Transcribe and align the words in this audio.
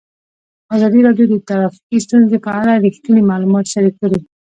ازادي 0.75 0.99
راډیو 1.07 1.25
د 1.29 1.35
ټرافیکي 1.47 1.97
ستونزې 2.05 2.37
په 2.45 2.49
اړه 2.59 2.73
رښتیني 2.85 3.21
معلومات 3.31 3.65
شریک 3.73 3.95
کړي. 4.01 4.19